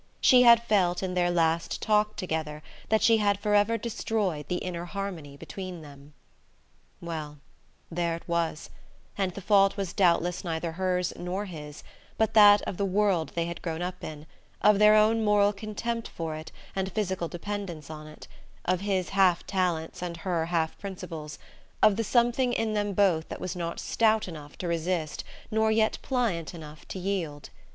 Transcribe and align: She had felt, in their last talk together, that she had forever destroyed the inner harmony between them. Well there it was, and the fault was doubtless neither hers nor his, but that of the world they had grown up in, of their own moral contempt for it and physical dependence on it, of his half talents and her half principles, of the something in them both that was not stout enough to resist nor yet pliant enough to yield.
She 0.19 0.41
had 0.41 0.63
felt, 0.63 1.03
in 1.03 1.13
their 1.13 1.29
last 1.29 1.79
talk 1.79 2.15
together, 2.15 2.63
that 2.89 3.03
she 3.03 3.17
had 3.17 3.39
forever 3.39 3.77
destroyed 3.77 4.47
the 4.47 4.55
inner 4.55 4.85
harmony 4.85 5.37
between 5.37 5.83
them. 5.83 6.15
Well 6.99 7.37
there 7.91 8.15
it 8.15 8.27
was, 8.27 8.71
and 9.15 9.31
the 9.35 9.41
fault 9.43 9.77
was 9.77 9.93
doubtless 9.93 10.43
neither 10.43 10.71
hers 10.71 11.13
nor 11.17 11.45
his, 11.45 11.83
but 12.17 12.33
that 12.33 12.63
of 12.63 12.77
the 12.77 12.83
world 12.83 13.33
they 13.35 13.45
had 13.45 13.61
grown 13.61 13.83
up 13.83 14.03
in, 14.03 14.25
of 14.59 14.79
their 14.79 14.95
own 14.95 15.23
moral 15.23 15.53
contempt 15.53 16.07
for 16.07 16.33
it 16.35 16.51
and 16.75 16.91
physical 16.91 17.27
dependence 17.27 17.91
on 17.91 18.07
it, 18.07 18.27
of 18.65 18.81
his 18.81 19.09
half 19.09 19.45
talents 19.45 20.01
and 20.01 20.17
her 20.25 20.47
half 20.47 20.75
principles, 20.79 21.37
of 21.83 21.95
the 21.95 22.03
something 22.03 22.53
in 22.53 22.73
them 22.73 22.93
both 22.93 23.29
that 23.29 23.39
was 23.39 23.55
not 23.55 23.79
stout 23.79 24.27
enough 24.27 24.57
to 24.57 24.67
resist 24.67 25.23
nor 25.51 25.71
yet 25.71 25.99
pliant 26.01 26.55
enough 26.55 26.87
to 26.87 26.97
yield. 26.97 27.51